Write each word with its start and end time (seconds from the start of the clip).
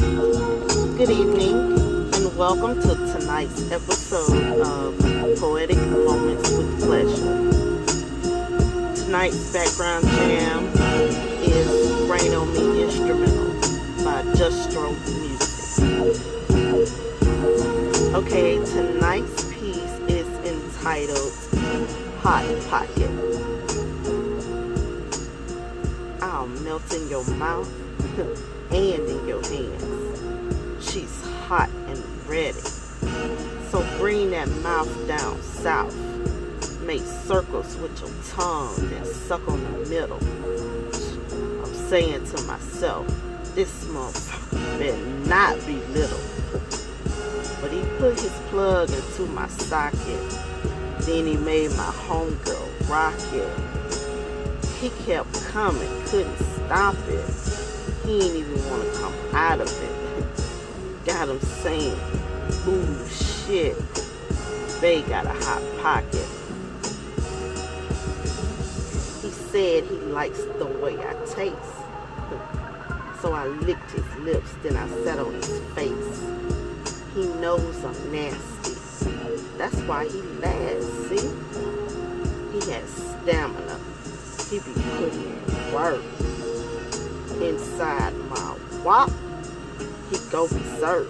Good 0.00 1.10
evening, 1.10 1.74
and 2.14 2.34
welcome 2.38 2.80
to 2.80 2.94
tonight's 3.12 3.70
episode 3.70 4.58
of 4.62 4.98
Poetic 5.38 5.76
Moments 5.76 6.50
with 6.52 6.80
Pleasure. 6.80 7.36
Tonight's 9.04 9.52
background 9.52 10.06
jam 10.06 10.64
is 11.42 12.08
Rain 12.08 12.32
on 12.32 12.50
Me 12.54 12.82
Instrumental 12.82 13.50
by 14.02 14.22
Justro 14.38 14.96
Music. 15.20 15.84
Okay, 18.14 18.56
tonight's 18.64 19.52
piece 19.52 19.98
is 20.08 20.26
entitled 20.46 21.34
Hot 22.22 22.46
Pocket. 22.70 23.10
I'll 26.22 26.46
melt 26.46 26.90
in 26.94 27.10
your 27.10 27.24
mouth 27.32 27.70
and 28.80 29.06
in 29.06 29.28
your 29.28 29.42
hands. 29.42 30.90
She's 30.90 31.22
hot 31.46 31.68
and 31.86 32.02
ready. 32.26 32.58
So 33.68 33.86
bring 33.98 34.30
that 34.30 34.48
mouth 34.62 34.90
down 35.06 35.40
south. 35.42 35.94
Make 36.80 37.02
circles 37.02 37.76
with 37.76 38.00
your 38.00 38.10
tongue 38.30 38.90
and 38.94 39.06
suck 39.06 39.46
on 39.48 39.62
the 39.62 39.90
middle. 39.90 40.18
I'm 41.62 41.74
saying 41.74 42.24
to 42.24 42.42
myself, 42.44 43.06
this 43.54 43.84
motherfucker 43.84 44.78
better 44.78 45.06
not 45.28 45.58
be 45.66 45.76
little. 45.92 46.18
But 47.60 47.72
he 47.72 47.82
put 47.98 48.18
his 48.18 48.32
plug 48.48 48.88
into 48.88 49.26
my 49.26 49.46
socket. 49.48 50.40
Then 51.00 51.26
he 51.26 51.36
made 51.36 51.70
my 51.72 51.92
homegirl 52.08 52.88
rock 52.88 53.14
it. 53.34 54.66
He 54.80 54.88
kept 55.04 55.34
coming, 55.48 55.90
couldn't 56.06 56.38
stop 56.38 56.96
it. 57.08 57.59
He 58.04 58.18
didn't 58.18 58.36
even 58.36 58.70
want 58.70 58.82
to 58.82 58.98
come 58.98 59.14
out 59.34 59.60
of 59.60 59.68
it. 59.68 61.04
Got 61.04 61.28
him 61.28 61.40
saying, 61.40 61.98
ooh, 62.66 63.08
shit. 63.08 63.76
They 64.80 65.02
got 65.02 65.26
a 65.26 65.34
hot 65.44 65.62
pocket. 65.82 66.26
He 69.20 69.30
said 69.30 69.84
he 69.84 69.96
likes 70.12 70.42
the 70.58 70.66
way 70.66 70.96
I 70.98 71.12
taste. 71.26 71.56
So 73.20 73.34
I 73.34 73.46
licked 73.48 73.90
his 73.90 74.16
lips, 74.16 74.50
then 74.62 74.76
I 74.76 74.88
sat 75.04 75.18
on 75.18 75.34
his 75.34 75.60
face. 75.74 76.22
He 77.14 77.26
knows 77.40 77.84
I'm 77.84 78.12
nasty. 78.12 78.72
That's 79.58 79.76
why 79.82 80.08
he 80.08 80.22
laughs, 80.40 80.86
see? 81.08 81.28
He 82.52 82.70
has 82.72 82.88
stamina. 82.88 83.78
He 84.48 84.58
be 84.60 84.72
putting 84.96 85.22
in 85.22 85.74
work 85.74 86.02
wop, 88.84 89.10
he 90.10 90.18
go 90.30 90.48
berserk. 90.48 91.08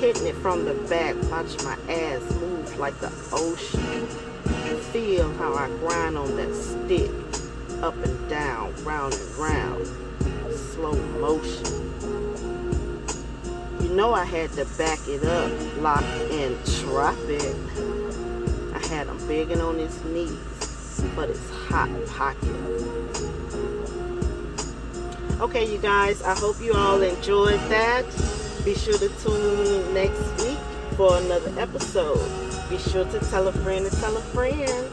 Hitting 0.00 0.26
it 0.26 0.36
from 0.36 0.64
the 0.64 0.74
back, 0.88 1.16
watch 1.30 1.62
my 1.64 1.76
ass 1.92 2.22
move 2.34 2.78
like 2.78 2.98
the 3.00 3.12
ocean. 3.32 4.06
Feel 4.92 5.32
how 5.34 5.54
I 5.54 5.68
grind 5.80 6.16
on 6.16 6.36
that 6.36 6.54
stick, 6.54 7.10
up 7.82 7.96
and 8.04 8.30
down, 8.30 8.74
round 8.84 9.14
and 9.14 9.36
round, 9.36 9.86
slow 10.54 10.94
motion. 11.20 11.84
You 13.80 13.88
know 13.90 14.12
I 14.14 14.24
had 14.24 14.52
to 14.52 14.64
back 14.76 15.00
it 15.08 15.24
up, 15.24 15.50
lock 15.82 16.04
and 16.30 16.56
drop 16.80 17.18
it. 17.26 17.56
I 18.74 18.86
had 18.86 19.08
him 19.08 19.18
begging 19.26 19.60
on 19.60 19.78
his 19.78 20.02
knees 20.04 21.02
for 21.14 21.26
this 21.26 21.50
hot 21.68 21.90
pocket. 22.06 22.88
Okay, 25.40 25.72
you 25.72 25.78
guys, 25.78 26.20
I 26.22 26.34
hope 26.34 26.60
you 26.60 26.74
all 26.74 27.00
enjoyed 27.00 27.60
that. 27.70 28.04
Be 28.64 28.74
sure 28.74 28.98
to 28.98 29.08
tune 29.22 29.66
in 29.66 29.94
next 29.94 30.20
week 30.42 30.58
for 30.96 31.16
another 31.16 31.52
episode. 31.60 32.18
Be 32.68 32.76
sure 32.76 33.04
to 33.04 33.20
tell 33.30 33.46
a 33.46 33.52
friend 33.52 33.86
and 33.86 33.96
tell 33.98 34.16
a 34.16 34.20
friend. 34.20 34.90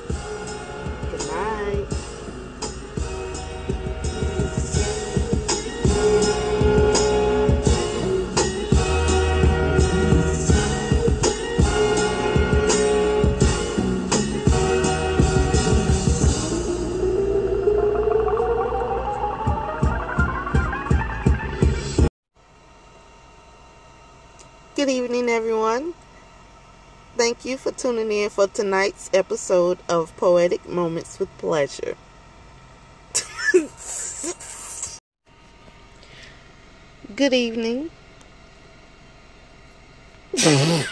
Good 24.85 24.91
evening, 24.91 25.29
everyone. 25.29 25.96
Thank 27.18 27.44
you 27.44 27.57
for 27.57 27.72
tuning 27.72 28.12
in 28.12 28.29
for 28.29 28.46
tonight's 28.46 29.09
episode 29.16 29.79
of 29.90 30.16
Poetic 30.16 30.69
Moments 30.69 31.18
with 31.18 31.35
Pleasure. 31.40 31.97
Good 37.16 37.34
evening. 37.34 37.90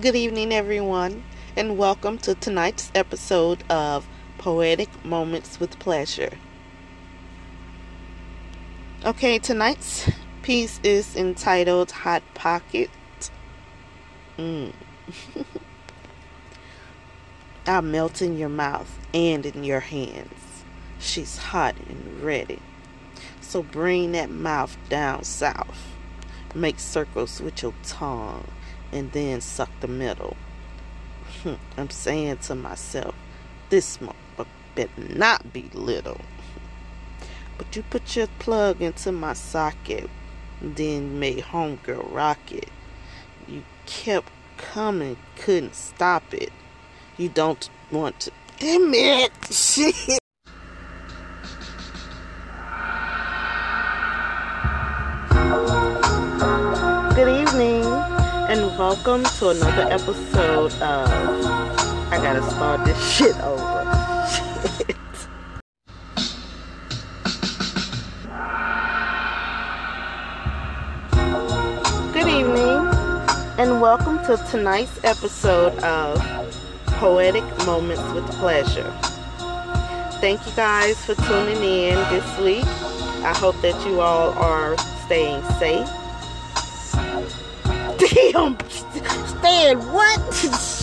Good 0.00 0.14
evening, 0.14 0.52
everyone, 0.52 1.24
and 1.56 1.76
welcome 1.76 2.18
to 2.18 2.36
tonight's 2.36 2.92
episode 2.94 3.64
of 3.68 4.06
Poetic 4.38 5.04
Moments 5.04 5.58
with 5.58 5.76
Pleasure. 5.80 6.38
Okay, 9.04 9.38
tonight's 9.38 10.10
piece 10.40 10.80
is 10.82 11.14
entitled 11.14 11.90
Hot 11.90 12.22
Pocket. 12.32 12.88
Mm. 14.38 14.72
I'll 17.66 17.82
melt 17.82 18.22
in 18.22 18.38
your 18.38 18.48
mouth 18.48 18.98
and 19.12 19.44
in 19.44 19.62
your 19.62 19.80
hands. 19.80 20.64
She's 20.98 21.36
hot 21.36 21.74
and 21.86 22.22
ready. 22.22 22.60
So 23.42 23.62
bring 23.62 24.12
that 24.12 24.30
mouth 24.30 24.74
down 24.88 25.24
south. 25.24 25.86
Make 26.54 26.78
circles 26.78 27.42
with 27.42 27.62
your 27.62 27.74
tongue 27.82 28.46
and 28.90 29.12
then 29.12 29.42
suck 29.42 29.68
the 29.80 29.88
middle. 29.88 30.34
I'm 31.76 31.90
saying 31.90 32.38
to 32.38 32.54
myself, 32.54 33.14
this 33.68 33.98
motherfucker 33.98 34.46
better 34.74 35.14
not 35.14 35.52
be 35.52 35.68
little. 35.74 36.22
But 37.56 37.76
you 37.76 37.84
put 37.84 38.16
your 38.16 38.26
plug 38.40 38.82
into 38.82 39.12
my 39.12 39.32
socket, 39.32 40.10
then 40.60 41.20
made 41.20 41.38
homegirl 41.44 42.12
rock 42.12 42.50
it. 42.50 42.68
You 43.46 43.62
kept 43.86 44.28
coming, 44.56 45.16
couldn't 45.36 45.76
stop 45.76 46.34
it. 46.34 46.50
You 47.16 47.28
don't 47.28 47.68
want 47.92 48.18
to. 48.20 48.32
Damn 48.58 48.92
it! 48.92 49.30
Shit! 49.52 50.18
Good 57.14 57.28
evening, 57.40 57.84
and 57.84 58.76
welcome 58.76 59.22
to 59.22 59.50
another 59.50 59.92
episode 59.92 60.72
of. 60.82 61.08
I 62.10 62.18
gotta 62.20 62.42
start 62.50 62.84
this 62.84 63.16
shit 63.16 63.36
over. 63.38 63.73
And 73.64 73.80
welcome 73.80 74.18
to 74.18 74.36
tonight's 74.50 75.00
episode 75.04 75.72
of 75.82 76.20
Poetic 76.84 77.42
Moments 77.64 78.02
with 78.12 78.26
Pleasure. 78.32 78.94
Thank 80.20 80.46
you 80.46 80.52
guys 80.54 81.02
for 81.06 81.14
tuning 81.14 81.62
in 81.62 81.94
this 82.10 82.38
week. 82.40 82.66
I 83.24 83.32
hope 83.34 83.58
that 83.62 83.86
you 83.86 84.02
all 84.02 84.32
are 84.32 84.76
staying 85.06 85.42
safe. 85.58 85.88
Damn, 88.32 88.58
staying 89.38 89.78
what? 89.94 90.70